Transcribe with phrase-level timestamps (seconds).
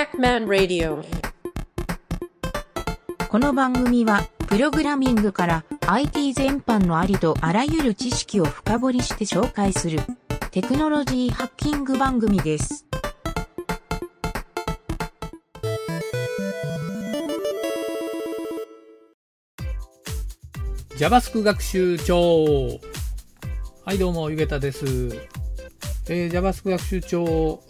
[0.00, 1.04] Pac-Man Radio
[3.28, 10.00] この番組は、プログラミングから IT 全般のありとあらゆる知識を深掘りして紹介する
[10.52, 12.86] テクノロジーハッキング番組です。
[20.96, 22.80] JavaScript 学習帳。
[23.84, 24.86] はいどうもゆげたです、
[26.08, 27.69] えー、JavaScript 学習帳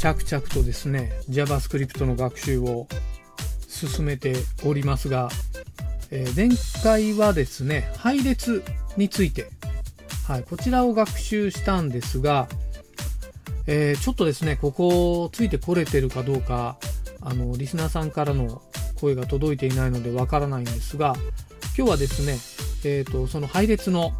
[0.00, 2.88] 着々とですね JavaScript の学習を
[3.68, 5.28] 進めておりますが、
[6.10, 6.48] えー前
[6.82, 8.64] 回はですね配列
[8.96, 9.50] について、
[10.26, 12.48] はい、こちらを学習したんですが、
[13.66, 16.78] えーちょっとですねここついてこれてるかどうか
[17.20, 18.62] あのリスナーさんからの
[18.98, 21.14] 声が届いていないのでわからないんですが
[21.76, 22.38] 今日はですね
[22.84, 24.12] えー、とその配列の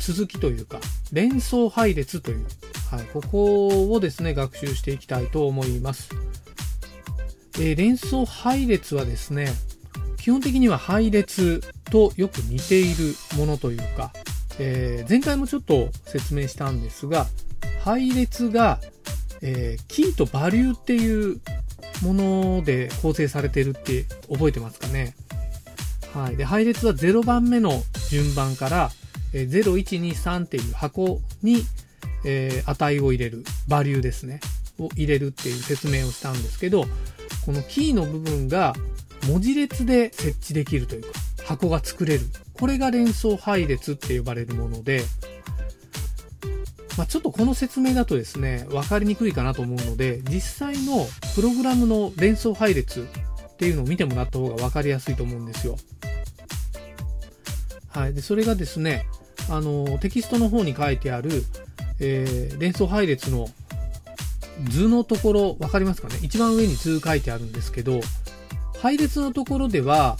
[0.00, 0.80] 続きというか
[1.12, 2.46] 連想配列という、
[2.90, 6.10] はい、ここをですね学習していきたいと思います、
[7.58, 9.48] えー連想配列はですね
[10.18, 14.12] 基本的には配列とよく似ているものというか、
[14.58, 17.26] えー前回もちょっと説明したんですが
[17.82, 18.80] 配列が、
[19.42, 21.40] えーキーとバリューっていう
[22.02, 25.14] もので構成されてるって覚えてますかね。
[26.12, 28.90] はい、で配列は0番目の順番から、
[29.32, 31.62] えー0123っていう箱に、
[32.26, 34.40] えー値を入れるバリューですね。
[34.78, 36.84] を入れるっていう説明をしたんですけど
[37.46, 38.74] このキーの部分が
[39.26, 41.08] 文字列で設置できるというか
[41.44, 42.26] 箱が作れる。
[42.52, 45.02] これが連想配列って呼ばれるもので、
[46.96, 55.76] まあ、ちょっとこの説明だとですね分かりにくいかなと思うので実際のプログラムの連想配列っていうのを見てもらった方が分かりやすいと思うんですよ。
[57.88, 59.06] はい、でそれがですね
[59.48, 61.44] あのテキストの方に書いてある、
[62.00, 63.48] えー連想配列の
[64.70, 66.18] 図のところ分かりますかね？
[66.22, 68.00] 一番上に図書いてあるんですけど
[68.80, 70.16] 配列のところでは、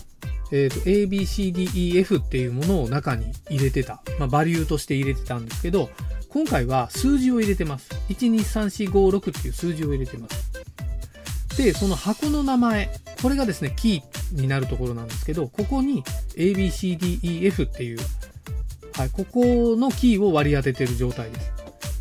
[0.53, 5.89] えーと ABCDEF っていうものを中に入れてた、まあ、バリューとして入れてたんですけど
[6.29, 7.89] 今回は数字を入れてます。
[8.11, 10.53] 123456っていう数字を入れてます。
[11.57, 12.91] でその箱の名前
[13.23, 16.05] これがですねキーになるところなんですけどここに
[16.37, 17.99] ABCDEF っていう、
[18.93, 21.56] はい、ここのキーを割り当ててる状態です。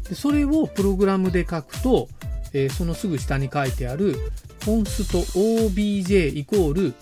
[0.10, 2.08] でそれをプログラムで書くと、
[2.54, 4.16] えーそのすぐ下に書いてある
[4.64, 6.94] コンスト OBJ イコール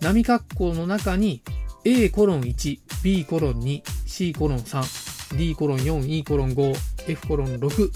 [0.00, 1.42] 波括弧の中に
[1.84, 7.90] A コロン 1B コロン 2C コロン 3D コロン 4E コロン 5F コロン6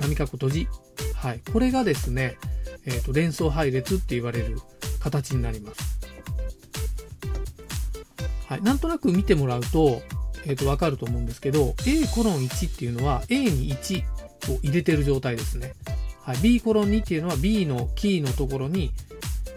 [0.00, 0.68] 波括弧閉じ。
[1.14, 1.40] はい。
[1.52, 2.36] これがですね
[2.86, 4.58] えーと連想配列って言われる
[5.00, 5.94] 形になります。
[8.48, 10.02] はい、なんとなく見てもらうと,、
[10.46, 14.02] えーと分かると思うんですけど A コロン1っていうのは A に1
[14.52, 15.74] を入れてる状態ですね。
[16.22, 18.92] はい、B コロン2っていうのは B のキーのところに、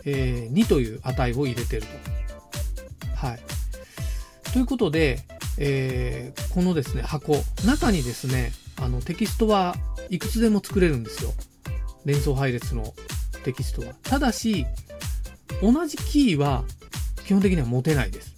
[0.05, 1.87] えー2という値を入れてると。
[3.15, 3.39] はい、
[4.51, 5.19] ということで、
[5.57, 9.75] えーこのですね箱中にですねあのテキストは
[10.09, 11.31] いくつでも作れるんですよ。
[12.05, 12.93] 連想配列の
[13.43, 13.93] テキストは。
[14.03, 14.65] ただし、
[15.61, 16.63] 同じキーは
[17.25, 18.33] 基本的には持てないです。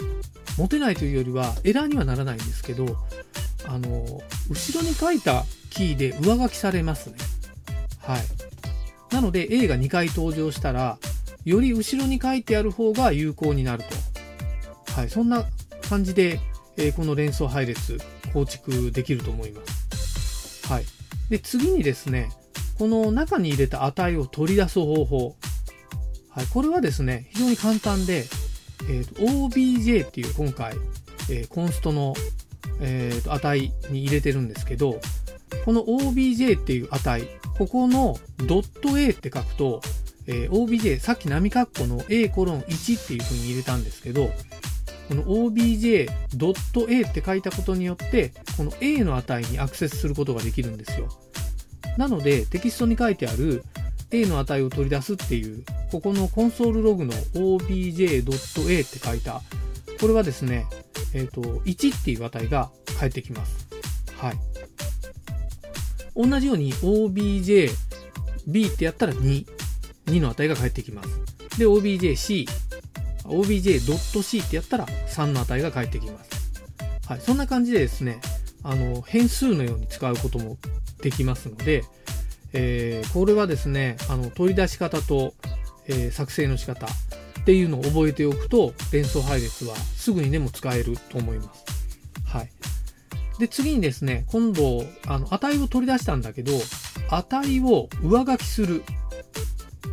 [0.59, 2.97] 持てないというよりはエラーにはならないんですけど、
[3.65, 7.15] あの、後ろに書いたキーで上書きされますね。
[8.01, 8.21] はい。
[9.13, 10.97] なので A が2回登場したら、
[11.45, 13.83] より後ろに書いてある方が有効になる
[14.85, 14.93] と。
[14.93, 15.09] はい。
[15.09, 15.45] そんな
[15.89, 16.41] 感じで、
[16.75, 17.97] えーこの連想配列
[18.33, 20.67] 構築できると思います。
[20.67, 20.85] はい。
[21.29, 22.29] で、次にですね、
[22.77, 25.35] この中に入れた値を取り出す方法。
[26.29, 28.25] はい、これはですね、非常に簡単で、
[28.87, 30.75] えーと OBJ っていう今回、
[31.29, 32.13] えーコンストの、
[32.79, 34.99] えーと値に入れてるんですけど、
[35.65, 39.81] この OBJ っていう値、ここのドット A って書くと、
[40.27, 44.29] えー OBJ、さっき波括弧の A コロン1っていう風に入れたんですけど、
[45.09, 51.09] この obj.a って書いたことによって、この A の値にアクセスすることができるんですよ。
[51.97, 53.63] なので、テキストに書いてある
[54.11, 59.41] A の値を取り出すっていう、ここのコンソールログの obj.a って書いた、
[59.99, 60.65] これはですね、
[61.13, 63.67] えっ、と、1っていう値が返ってきます。
[64.17, 64.37] はい。
[66.15, 67.69] 同じように obj、
[68.47, 69.45] b ってやったら2、
[70.07, 71.09] 2の値が返ってきます。
[71.59, 72.47] で、obj、c、
[73.25, 76.29] obj.c ってやったら3の値が返ってきます。
[77.07, 77.21] はい。
[77.21, 78.19] そんな感じでですね、
[78.63, 80.57] あの、変数のように使うことも
[81.01, 81.83] できますので、
[82.53, 85.33] えーこれはですね、あの、取り出し方と、
[85.87, 91.65] えー作成の仕方っていうのを覚えておくと、連想配列はすぐにでも使えると思います。
[92.25, 92.49] はい。
[93.39, 96.51] で、次にですね、今度、あの、値を取り出したんだけど、
[97.09, 98.83] 値を上書きする。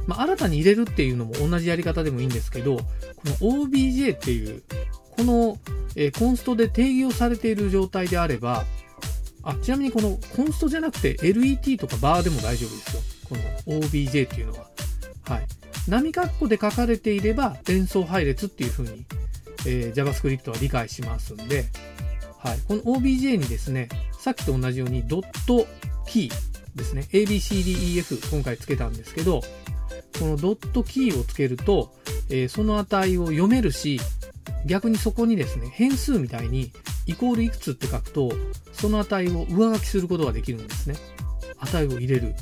[0.06, 2.84] まあ、新たに入れるっていうのも同じやり方でもいいんですけど、こ
[3.24, 4.62] の OBJ っていう、
[5.12, 5.58] この、
[5.94, 8.64] えー、コンストで定義をされている状態であれば、
[9.46, 13.02] あ、ちなみにこのコンストじゃなくて LET とかバーでも大丈夫ですよ。
[13.28, 13.36] こ
[13.70, 14.66] の OBJ っていうのは。
[15.22, 15.46] はい。
[15.88, 19.04] 波括弧で書かれていれば連想配列っていう風に、
[19.66, 21.64] えー、JavaScript は理解しますんで、
[22.38, 22.58] はい。
[22.66, 23.88] この OBJ にですね、
[24.18, 25.64] さっきと同じようにドット
[26.08, 27.06] キーですね。
[27.12, 29.42] ABCDEF 今回つけたんですけど、
[30.18, 31.94] このドットキーをつけると、
[32.30, 34.00] えー、その値を読めるし、
[34.64, 36.72] 逆にそこにですね、変数みたいに
[37.06, 38.32] イコールいくつって書くと、
[38.72, 40.96] その値を上書きすることができるんですね。
[41.58, 42.26] 値を入れる。
[42.26, 42.32] は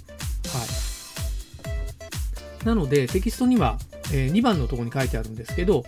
[2.62, 2.66] い。
[2.66, 3.78] なので、テキストには、
[4.12, 5.84] えー、2番のところに書いてあるんですけど、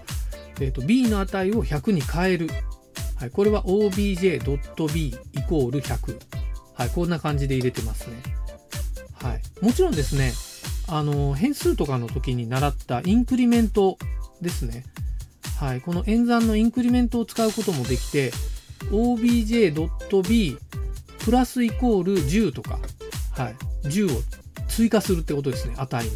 [0.60, 2.48] えーと、b の値を100に変える。
[3.16, 6.18] はい、これは obj.b イコール100。
[6.74, 8.16] はい、こんな感じで入れてますね。
[9.14, 9.42] はい。
[9.64, 10.32] もちろんですね、
[10.88, 13.96] あの、変数とかの時に習ったインクリメント
[14.42, 14.84] ですね。
[15.58, 18.30] はい、この演算のインクリメントを使うこともできて、
[18.90, 20.58] obj.b
[21.24, 22.78] プラスイコール10とか、
[23.32, 23.54] はい、
[23.88, 24.22] 10を
[24.68, 26.10] 追加するってことですね、値に。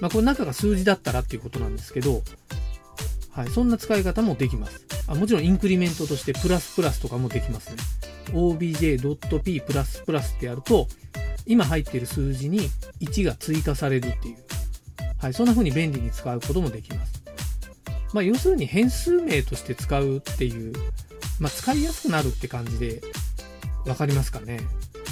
[0.00, 2.22] まあ、これ中が数字だったらっていうことなんですけど、
[3.32, 4.86] はい、そんな使い方もできます。
[5.06, 7.76] あもちろんインクリメントとしてプラスプラスとかもできますね。
[8.32, 10.88] obj.p プラスプラスってやると、
[11.46, 12.70] 今入っている数字に
[13.00, 14.36] 1が追加されるっていう。
[15.18, 17.22] はい、そんな風に便利に使うこともできます。
[18.12, 20.72] まあ、要するに変数名として使うっていう
[21.40, 23.00] まあ、使いやすくなるって感じで
[23.84, 24.60] 分かりますかね。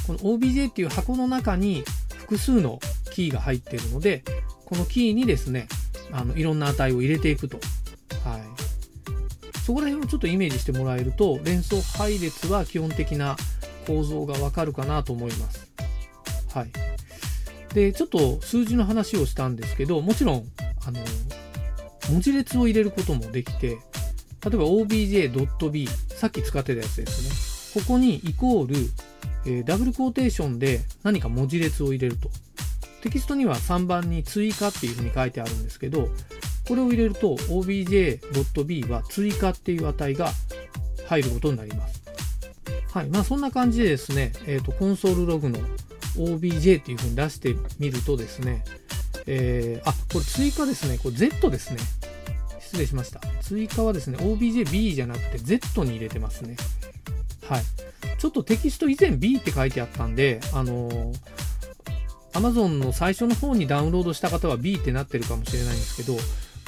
[0.07, 1.83] この OBJ っていう箱の中に
[2.17, 2.79] 複数の
[3.13, 4.23] キーが入っているので、
[4.65, 5.67] このキーにですね、
[6.13, 7.59] あのいろんな値を入れていくと。
[8.25, 8.43] はい。
[9.65, 13.37] そこら辺をちょっとイメージしてもらえると、連想配列は基本的な
[13.87, 15.71] 構造がわかるかなと思います。
[16.55, 16.71] はい。
[17.75, 20.45] で、ちょっと数字の話をしたんですけど、もちろん、
[20.87, 21.01] あの、
[22.11, 27.81] 文字列を入れることもできて、例えば obj.b さっき使ってたやつですね。
[27.81, 28.75] ここにイコール、
[29.47, 32.29] えー、ダブルコーテーションで何か文字列を入れると。
[33.03, 36.09] テキストには3番に追加っていうふうに書いてあるんですけど、
[36.67, 40.31] これを入れると obj.b は追加っていう値が
[41.07, 42.03] 入ることになります。
[42.93, 43.09] はい。
[43.11, 45.61] まあそんな感じでですね、えっ、ー、と、コンソールログの
[46.17, 48.65] obj っていうふうに出してみるとですね、
[49.27, 50.99] えー、あ、これ追加ですね。
[50.99, 51.79] これ Z ですね。
[52.69, 53.21] 失礼しました。
[53.41, 56.55] 追加はですね、OBJB じゃなくて Z に入れてますね。
[57.49, 57.63] はい。
[58.19, 61.15] ちょっとテキスト以前 B って書いてあったんで、あのー、
[62.33, 66.19] Amazon の最初の方にダウンロードした方は B ってなってるかもしれないんですけど、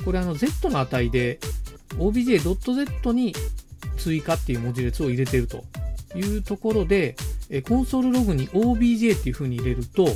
[0.07, 1.39] これあの Z の値で
[1.99, 3.35] obj.z に
[3.99, 5.65] 追加っていう文字列を入れてると
[6.15, 7.15] いうところで、
[7.51, 10.07] えコンソールログに obj っていう風に入れると、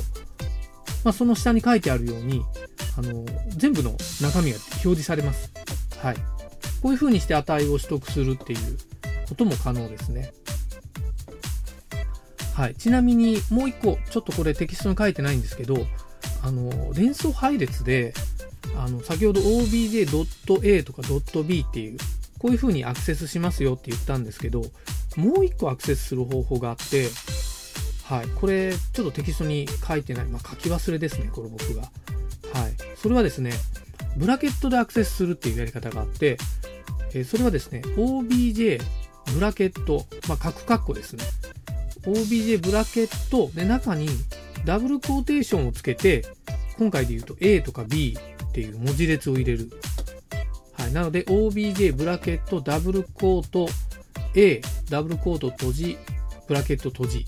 [1.03, 2.43] まあ、その下に書いてあるように、
[2.97, 5.51] あの全部の中身が表示されます。
[5.99, 6.15] はい。
[6.81, 8.77] こういう風にして値を取得するっていう
[9.27, 10.33] ことも可能ですね。
[12.53, 12.75] はい。
[12.75, 15.75] ちなみにもう一個、ちょっとこれテキストに書いてないんですけど、
[16.41, 18.13] あの、連想配列で、
[18.77, 21.01] あの、先ほど obj.a とか
[21.43, 21.97] .b っていう、
[22.39, 24.61] こういう風にアクセスしますよって言ったんですけど、
[25.17, 27.09] もう一個アクセスする方法があって、
[28.03, 28.27] はい。
[28.35, 30.25] これ、ちょっとテキストに書いてない。
[30.27, 31.91] まあ、書き忘れですね、これ僕が。
[33.05, 33.05] はい。
[33.05, 33.51] それはですね、
[34.17, 36.37] ブラケットでアクセスするっていうやり方があって、
[37.13, 38.81] えそれはですね、obj
[39.33, 41.23] ブラケット、まあ、カッコですね。
[42.03, 44.07] obj ブラケットで中に
[44.65, 46.23] ダブルコーテーションをつけて、
[46.77, 48.17] 今回で言うと A とか B
[48.49, 49.71] っていう文字列を入れる。
[50.73, 50.93] はい。
[50.93, 53.67] なので obj ブラケットダブルコート
[54.35, 55.97] A ダブルコート閉じ
[56.47, 57.25] ブラケット閉じ。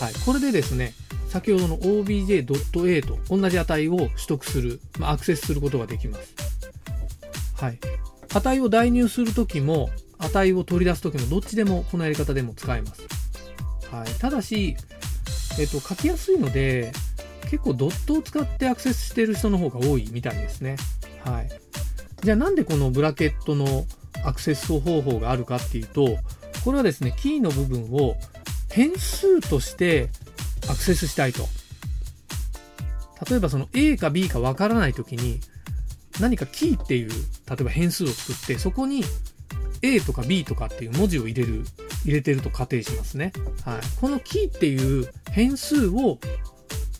[0.00, 0.14] はい。
[0.26, 0.92] これでですね、
[1.30, 6.34] 先ほどの obj.a と同じ値を取得する、まあ、アクセスすることができます。
[7.54, 7.78] はい。
[8.34, 13.02] 値を代入するときも、値を取り出すときも、どっちでも、このやり方でも使えます。
[13.92, 14.08] はい。
[14.18, 14.76] ただし、
[15.60, 16.90] えっと、書きやすいので、
[17.42, 20.76] 結構ドットを使ってアクセスしている人の方が多いみたいですね。
[21.24, 21.48] はい。
[22.22, 23.86] じゃあなんでこのブラケットの
[24.24, 26.18] アクセス方法があるかっていうと、
[26.64, 28.16] これはですね、キーの部分を
[28.70, 30.08] 変数として
[30.70, 31.48] アクセスしたいと。
[33.28, 35.40] 例えばその A か B かわからないときに、
[36.20, 39.04] 何かキーっていう、例えば変数を作って、そこに
[39.82, 41.64] A とか B とかっていう文字を入れる、
[42.04, 43.32] 入れてると仮定しますね。
[43.64, 43.80] はい。
[44.00, 46.18] このキーっていう変数を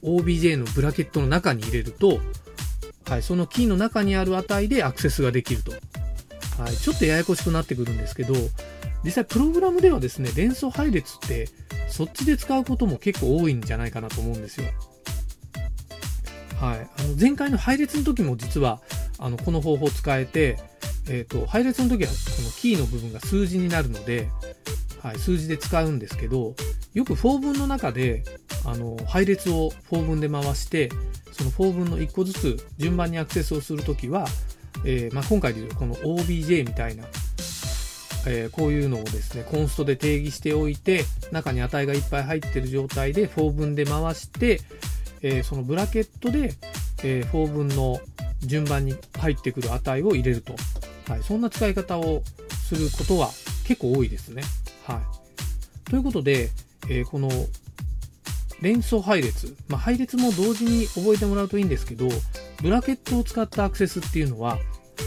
[0.03, 2.21] OBJ のブラケットの中に入れると、
[3.07, 5.73] はい、そのキーの中にある値でアクセスができると。
[6.63, 8.35] はい、ちょっとややこしくなってくるんですけど、
[9.05, 11.49] 実際プログラムではですね、連想配列って
[11.89, 14.67] そっちで使うことも結構多いんじゃないかなと思うんですよ。
[16.61, 18.81] はい、あの前回の配列の時も実は
[19.19, 20.59] あのこの方法を使えて、
[21.09, 24.29] えーと、配列の時はこのキーの部分が数字になるので、
[25.03, 26.55] はい、数字で使うんですけど
[26.93, 28.25] よく4分の中で
[28.67, 30.91] あの配列を4分で回して
[31.33, 34.27] その4分の1個ずつ順番にアクセスをするときは、
[34.85, 37.05] えー、まあ、今回でいうこの OBJ みたいな、
[38.27, 44.61] えー、こういうのをですねコンストで定義しておいて中に値がいっぱい入ってる状態で4分で回して、
[45.23, 46.55] えー、そのブラケットで、
[47.03, 47.99] え4分の
[48.41, 50.55] 順番に入ってくる値を入れると、
[51.09, 52.23] はい、そんな使い方を
[52.69, 53.29] することは
[53.67, 54.43] 結構多いですね。
[54.85, 55.01] は
[55.87, 56.51] い、ということで、
[56.89, 57.31] えこの
[58.61, 62.09] 連想配列、まあ、配列も同時に覚えてもらうといいんですけど
[62.63, 64.59] ブラケットを使ったアクセスっていうのは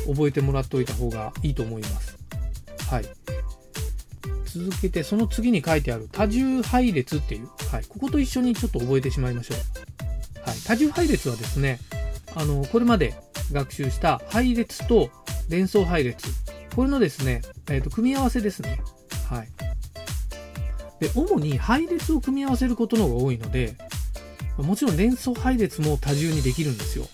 [0.08, 2.13] 覚えてもらっておいた方がいいと思います。
[2.94, 3.06] はい。
[4.46, 10.48] 続けて、その次に書いてある多重配列っていう、はい、ここと一緒にちょっと覚えてしまいましょう。
[10.48, 11.80] はい、多重配列はですね、
[12.36, 13.16] あの、これまで
[13.52, 15.10] 学習した配列と
[15.50, 16.28] 連想配列、
[16.76, 18.80] これのですね、えっ、ー、と、組み合わせですね。
[19.28, 19.48] はい。
[21.00, 23.74] で、主に配列を組み合わせることの方が多いので、
[24.58, 27.08] もちろん連想配列も多重にできるんですよ。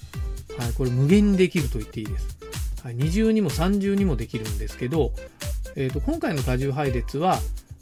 [0.58, 2.38] はい、これ無限にできると言っていいです。
[2.84, 5.14] はい、二重にも三重にもできるんですけど、
[5.76, 7.40] えーと、今回の多重配列は、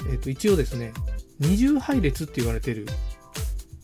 [0.10, 0.94] えーと、一応ですね、
[1.40, 2.86] 二重配列って言われてる、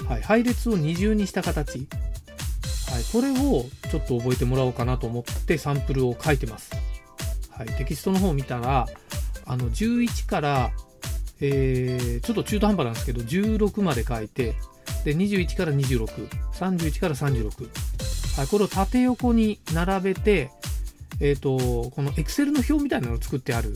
[0.07, 6.71] はい、配列を二重にした形、はい、これをちょっと覚えてもらおうかなと思ってサンプルを書いてます。
[7.49, 8.87] はい、テキストの方を見たら、
[9.45, 10.71] あの11から
[11.45, 14.55] えー、ちょっと中途半端なんですけど、16まで書いて、
[15.03, 17.69] で、21から26、31から36。
[18.37, 20.51] はい、これを縦横に並べて、
[21.23, 23.73] えっ、ー、と、この Excel の表みたいなのを作ってある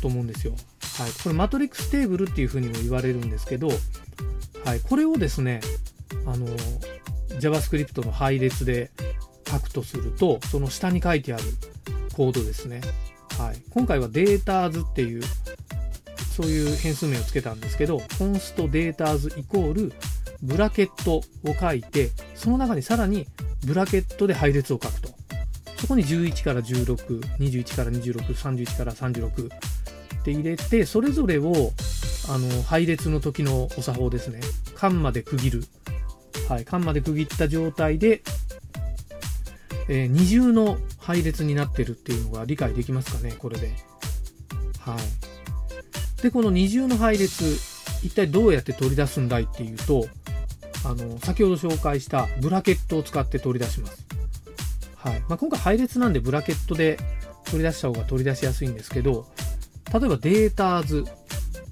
[0.00, 0.54] と思うんですよ。
[0.96, 3.68] はい、これマトリックステーブルっていうふうにも言われるんですけど、
[4.64, 5.60] はい、これをですね、
[6.24, 6.46] あの、
[7.40, 8.92] JavaScript の配列で
[9.50, 11.42] 書くとすると、その下に書いてある
[12.14, 12.80] コードですね。
[13.38, 15.22] はい、今回は Datas っていう
[16.36, 19.92] そういう変数名をつけたんですけど、コンストデーターズイコール
[20.42, 23.26] ブラケットを書いて、その中にさらに
[23.66, 25.11] ブラケットで配列を書くと。
[25.82, 31.72] そこに11から16、21から26、31から36って入れて、それぞれを
[32.28, 34.38] あの配列の時のお作法ですね。
[34.76, 35.64] 間まで区切る。
[36.48, 38.22] はい、間まで区切った状態で、
[39.88, 43.72] えー、二重の配列になってるっていうのが理解できますかね、これで。
[44.78, 46.22] はい。
[46.22, 47.42] で、この二重の配列、
[48.04, 50.06] 一体どうやって取り出すんだいっていうと、
[50.84, 54.11] あの、先ほど紹介したブラケットを使って取り出します。
[55.02, 55.20] はい。
[55.28, 56.98] まあ、今回配列なんでブラケットで
[57.46, 59.26] 取り出した方が取り出しやすいんですけど、
[59.92, 61.04] 例えばデーターズ、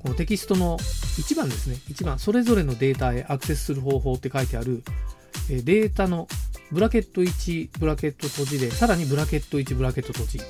[0.01, 1.77] このテキストの1番ですね。
[1.89, 4.83] 1番、それぞれのデータへアクセスする方法って書いてある、
[5.49, 6.29] データの
[6.73, 10.41] ブラケット1、ブラケット閉じで、さらにブラケット1、ブラケット閉じ。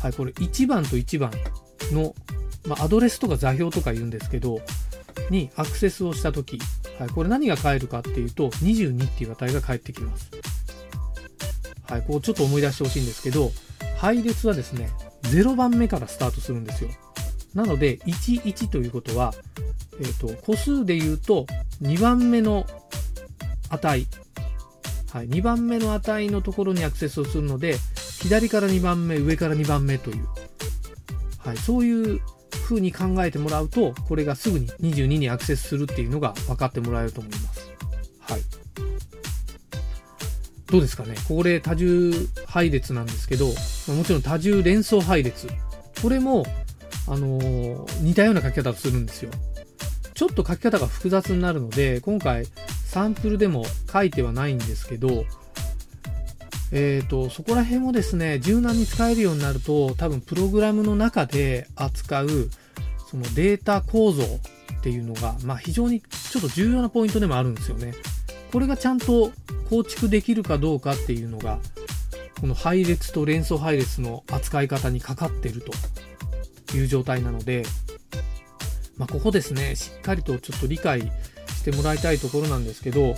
[0.00, 1.30] はい、これ1番と1番
[1.92, 2.14] の
[2.66, 4.60] まあ、アドレスとか座標とか言うんですけど、
[5.30, 6.58] にアクセスをしたとき、
[6.98, 10.30] はい、これ何が返るかっていうと、22っていう値が返ってきます。
[11.88, 13.50] はい、こうちょっと思い出してほしいんですけど、
[13.96, 14.90] 配列はですね、
[15.22, 16.90] 0番目からスタートするんですよ。
[17.54, 19.34] なので、11ということは、
[20.00, 21.46] えっ、ー、と、個数で言うと、
[21.82, 22.66] 2番目の
[23.70, 24.06] 値、
[25.12, 27.76] はい、2番目の値のところにアクセスをするので、
[28.20, 30.26] 左から2番目、上から2番目という、
[31.38, 32.20] はい、そういう
[32.64, 37.47] 風に考えてもらうと、これがすぐに22にアクセスするっていうのが分かってもらえると思います。
[40.70, 42.12] どうですかねこれ多重
[42.46, 45.48] 配列なんですけど、もちろん多重連想配列。
[46.02, 46.44] これも、
[47.06, 49.30] あのー、似たような書き方をするんですよ。
[50.14, 52.44] ちょっと書き方が複雑になるので、今回
[52.84, 55.24] サンプルでも書いてはないんですけど、
[56.70, 62.50] えーと、そこら辺もですね柔軟に使えるようになると多分プログラムの中で扱う
[63.10, 67.94] そのデータ構造っていうのが、まあ、非常にちょっと重要なポイントでもあるんですよね。
[68.52, 69.32] これがちゃんと
[69.68, 71.58] 構築できるかどうかっていうのが
[72.40, 75.72] この配列と連想配列の扱い方にかかってると
[76.76, 77.64] いう状態なので、
[78.96, 81.00] まあ、ここですねしっかりとちょっと理解
[81.48, 83.16] してもらいたいところなんですけど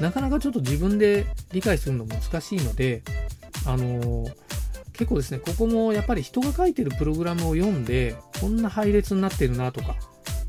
[0.00, 3.02] なかなかちょっと自分で理解するの難しいので、
[3.66, 4.32] あのー、
[4.92, 9.96] 結構ですね、ここもやっぱり人が書いてるプログラムを読んで、こんな配列になってるなとか、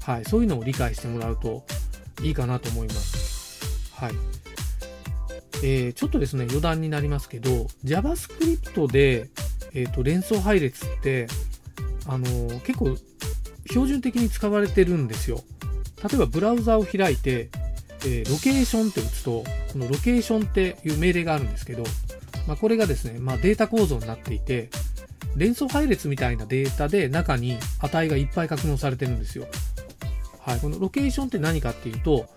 [0.03, 1.63] はい、そういうのを理解してもらうと
[2.21, 3.38] いいかなと思います。
[3.99, 4.13] はい。
[5.61, 9.29] えー、ちょっとですね、余談になりますけど、JavaScript で、
[9.73, 11.27] えーと、連想配列って、
[12.07, 12.97] あのー、結構
[13.67, 15.43] 標準的に使われてるんですよ。
[16.01, 17.49] 例えばブラウザを開いて、
[18.05, 21.83] えー、ロケーションって打つと、このロケーションっていう命令があるんですけど、
[22.47, 24.69] まあ、これがですね、まあ、データ構造になっていて、
[25.35, 29.45] 連想配列みたいなデータで中に値がいっぱい格納されてるんですよ。
[30.39, 32.29] はい、このロケーションって何かっていうと、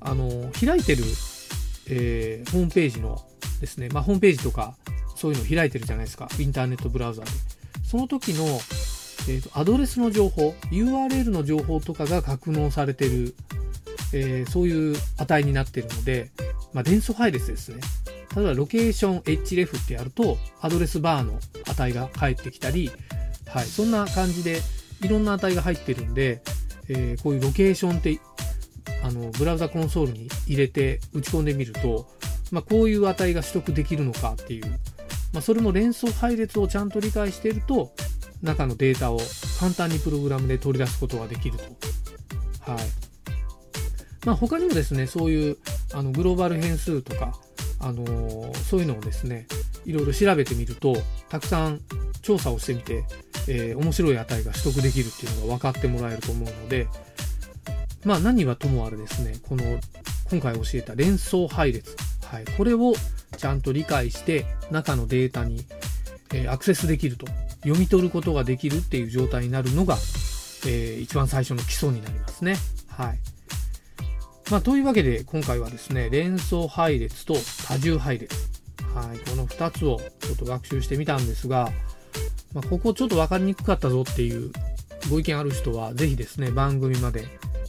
[0.00, 1.04] あの、開いてる、
[1.88, 3.24] えー、ホームページの
[3.60, 4.76] ですね、まあ、ホームページとか、
[5.14, 6.28] そういうの開いてるじゃないですか。
[6.38, 7.30] インターネットブラウザで。
[7.84, 13.34] その時の、えーと、アドレスの情報、URL の情報とかが格納されてる、
[14.12, 16.30] えー、そういう値になってるので、
[16.72, 17.80] まあ、連想配列ですね。
[18.36, 22.90] 例えば、ロケーション href ってやると、アドレスバーの値が返ってきたり、
[23.46, 24.60] はい、そんな感じで、
[25.02, 26.42] いろんな値が入ってるんで、
[26.88, 28.18] えー、こういうロケーションって
[29.02, 32.06] あのブラウザコンソールに入れて打ち込んでみると、
[32.50, 34.66] まあ、こういう値が取得できるのかっていう、
[35.32, 37.92] まあ、それも連想配列をちゃんと理解していると
[38.42, 39.18] 中のデータを
[39.60, 41.64] 簡単にプログラムで取り出すことができると。
[42.72, 43.06] はい
[44.26, 45.56] まあ、他にもですねそういう
[45.94, 47.32] あのグローバル変数とか、
[47.78, 49.46] あのー、そういうのをですね
[49.84, 50.96] いろいろ調べてみると
[51.28, 51.80] たくさん
[52.22, 53.04] 調査をしてみて、
[53.46, 56.88] えー、面白い値が取得できるっていうのが分かってもらえると思うので、
[58.06, 59.64] まあ何はともあれですね、この
[60.30, 62.94] 今回教えた連想配列、はい、これを
[63.36, 65.64] ちゃんと理解して中のデータに、
[66.32, 67.26] え、アクセスできると、
[67.62, 69.94] 読み取ることができるっていう状態になるのが、
[70.66, 72.54] えー、一番最初の基礎になりますね。
[72.86, 73.18] はい。
[74.52, 77.34] まあ、というわけで今回はですね、連想配列と
[77.66, 78.32] 多重配列、
[78.94, 81.72] はい、この2つをちょっと学習してみたんですが、
[82.54, 84.52] まあ、ここちょっと分かりにくかったぞっていう
[85.10, 87.26] ご意見ある人は、ぜひですね、番組まで、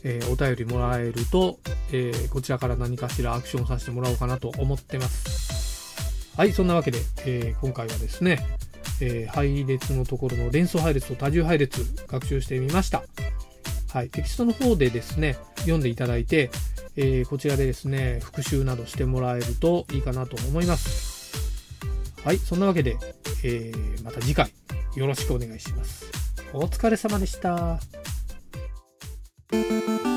[0.10, 1.60] えー、お便りもらえると、
[1.92, 6.34] えー、こちらから何かしらアクションさせてもらおうかなと思ってます。
[6.38, 8.40] はい、そんなわけで、えー、今回はですね、
[9.02, 13.04] え配列のところの連想配列と多重配列学習してみました。
[13.92, 16.52] はい、テキストの方でですね、読んでいただいて、
[16.96, 21.36] えこちらでですね、復習などしてもらえるといいかなと思います。
[22.24, 22.98] はい、そんなわけで、
[23.44, 23.72] え
[24.04, 24.51] また次回
[24.96, 26.05] よろしくお願いします。
[26.53, 27.79] お疲れ様でした。
[29.50, 30.17] Música